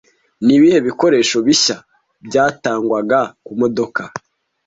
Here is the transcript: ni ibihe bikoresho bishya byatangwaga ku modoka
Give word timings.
ni 0.45 0.53
ibihe 0.57 0.77
bikoresho 0.87 1.37
bishya 1.47 1.77
byatangwaga 2.25 3.19
ku 3.45 3.51
modoka 3.59 4.01